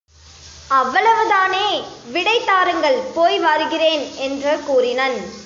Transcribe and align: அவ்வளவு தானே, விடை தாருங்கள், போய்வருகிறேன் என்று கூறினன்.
அவ்வளவு 0.67 1.27
தானே, 1.27 1.83
விடை 2.11 2.41
தாருங்கள், 2.45 2.97
போய்வருகிறேன் 3.15 4.15
என்று 4.15 4.59
கூறினன். 4.67 5.31